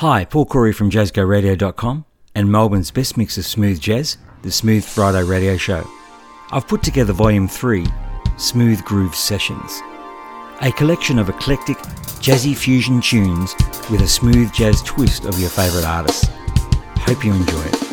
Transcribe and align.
Hi, 0.00 0.26
Paul 0.26 0.44
Corey 0.44 0.74
from 0.74 0.90
JazzGoRadio.com 0.90 2.04
and 2.34 2.52
Melbourne's 2.52 2.90
best 2.90 3.16
mix 3.16 3.38
of 3.38 3.46
smooth 3.46 3.80
jazz, 3.80 4.18
the 4.42 4.52
Smooth 4.52 4.84
Friday 4.84 5.22
Radio 5.22 5.56
Show. 5.56 5.88
I've 6.52 6.68
put 6.68 6.82
together 6.82 7.14
Volume 7.14 7.48
3, 7.48 7.86
Smooth 8.36 8.84
Groove 8.84 9.14
Sessions, 9.14 9.80
a 10.60 10.70
collection 10.72 11.18
of 11.18 11.30
eclectic, 11.30 11.78
jazzy 12.20 12.54
fusion 12.54 13.00
tunes 13.00 13.54
with 13.90 14.02
a 14.02 14.06
smooth 14.06 14.52
jazz 14.52 14.82
twist 14.82 15.24
of 15.24 15.40
your 15.40 15.48
favourite 15.48 15.86
artists. 15.86 16.28
Hope 16.98 17.24
you 17.24 17.32
enjoy 17.32 17.62
it. 17.62 17.85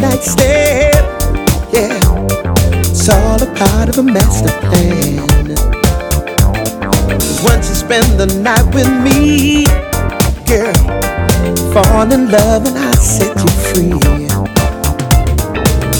one 0.00 0.10
night. 0.10 0.24
Yeah, 1.72 1.98
it's 2.78 3.08
all 3.08 3.42
a 3.42 3.54
part 3.56 3.88
of 3.88 3.98
a 3.98 4.02
master 4.02 4.50
plan. 4.60 5.26
Once 7.44 7.68
you 7.68 7.74
spend 7.74 8.18
the 8.18 8.26
night 8.42 8.66
with 8.74 8.88
me, 9.02 9.64
girl, 10.46 10.72
fall 11.72 12.12
in 12.12 12.30
love 12.30 12.66
and 12.66 12.78
I 12.78 12.92
set 12.94 13.36
you 13.36 13.50
free. 13.68 13.88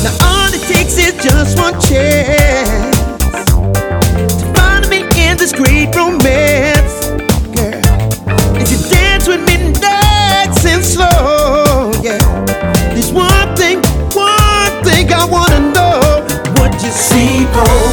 Now 0.02 0.14
all 0.22 0.52
it 0.52 0.62
takes 0.62 0.96
is 0.98 1.14
just 1.22 1.58
one 1.58 1.80
chance. 1.80 2.88
Oh. 17.60 17.88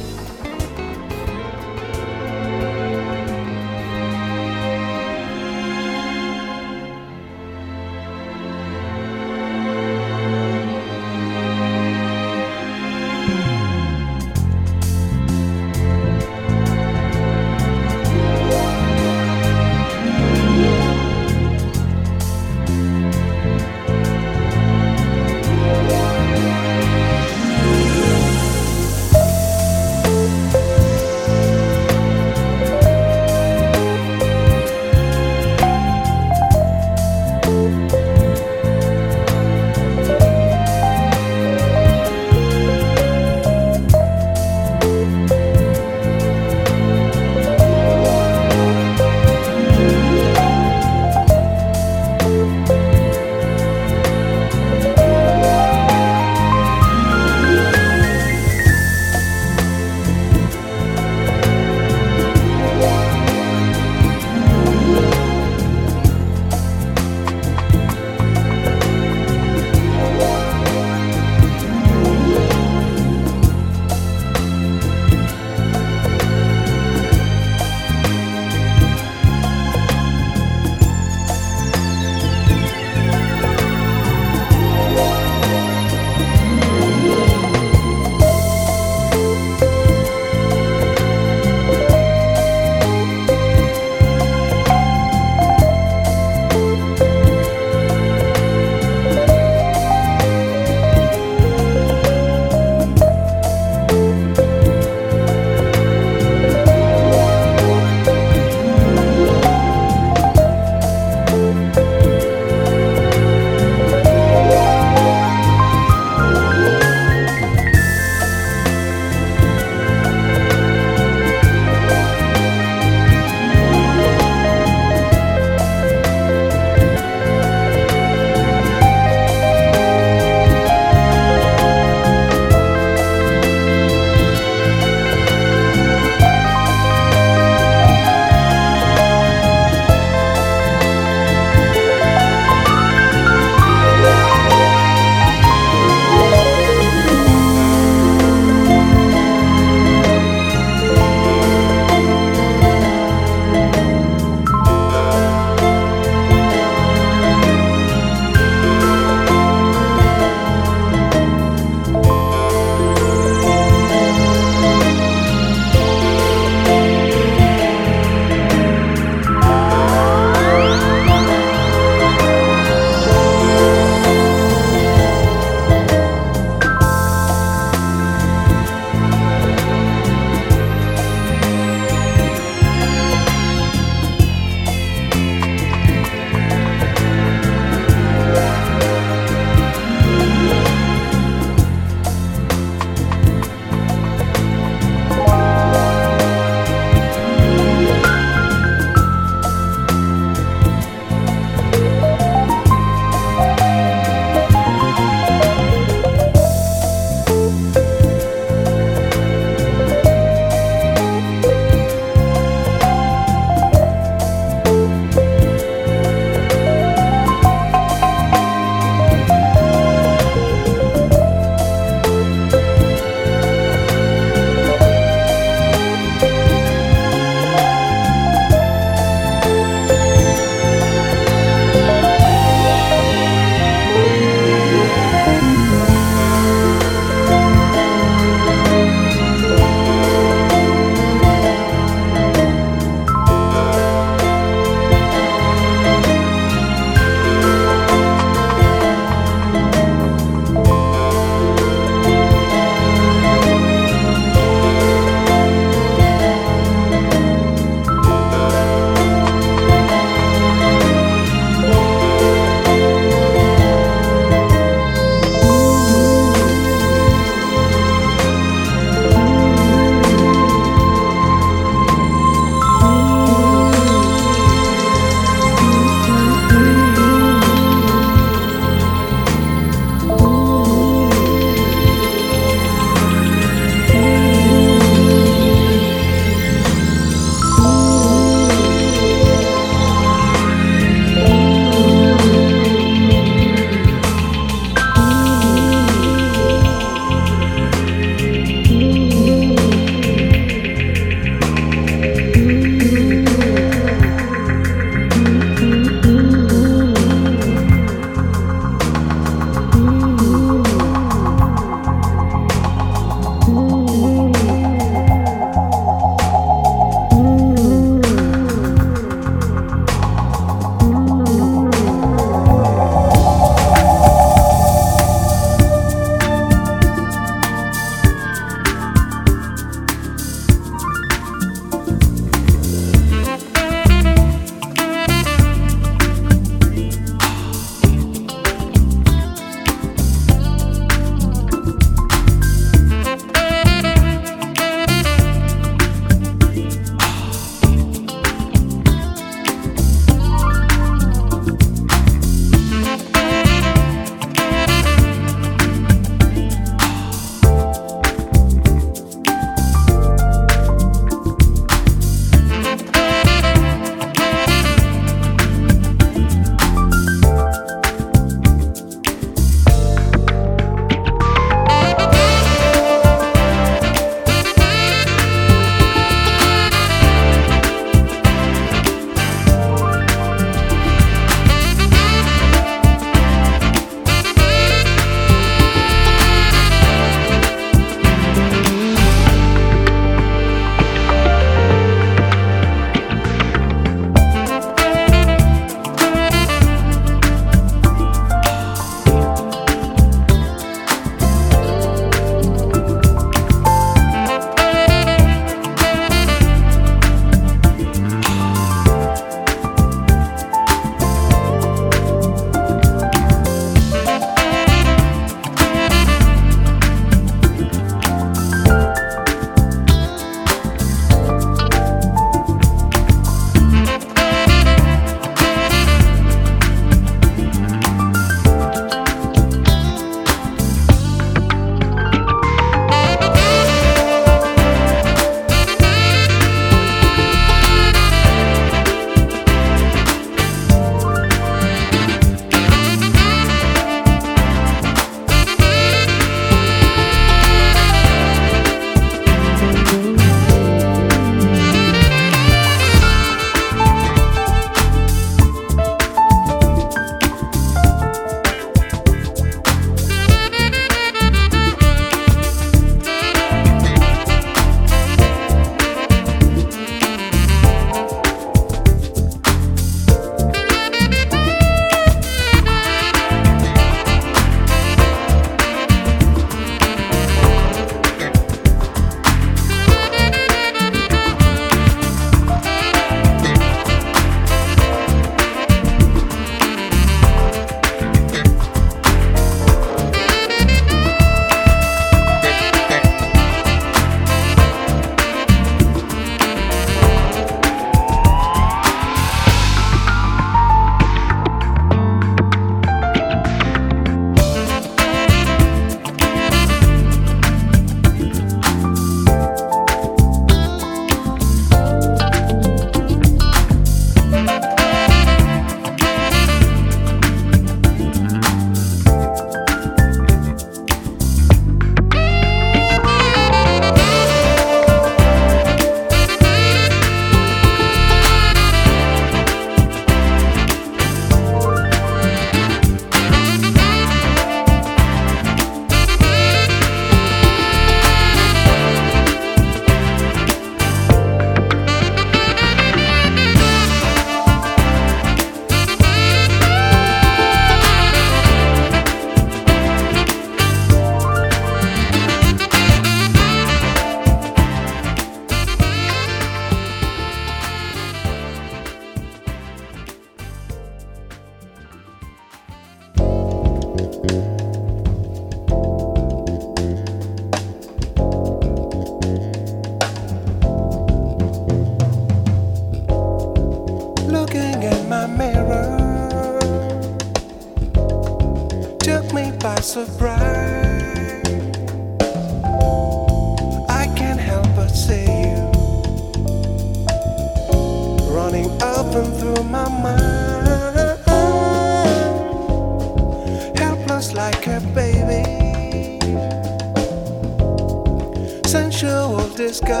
disguise. 598.72 600.00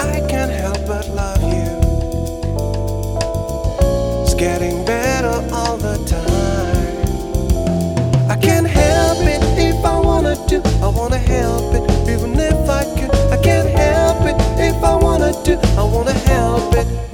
I 0.00 0.20
can't 0.28 0.50
help 0.50 0.84
but 0.86 1.08
love 1.10 1.42
you. 1.42 1.70
It's 4.22 4.34
getting 4.34 4.84
better 4.84 5.34
all 5.52 5.76
the 5.76 5.96
time. 6.06 6.98
I 8.28 8.36
can't 8.36 8.66
help 8.66 9.18
it 9.34 9.42
if 9.58 9.84
I 9.84 9.98
wanna 10.00 10.36
do. 10.48 10.60
I 10.82 10.88
wanna 10.88 11.18
help 11.18 11.74
it 11.74 11.84
even 12.10 12.38
if 12.38 12.68
I 12.68 12.84
could. 12.96 13.14
I 13.30 13.38
can't 13.42 13.68
help 13.68 14.22
it 14.26 14.36
if 14.58 14.82
I 14.82 14.96
wanna 14.96 15.32
do. 15.44 15.54
I 15.78 15.84
wanna 15.84 16.14
help 16.32 16.74
it. 16.74 17.11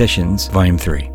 Sessions, 0.00 0.48
Volume 0.48 0.78
3. 0.78 1.09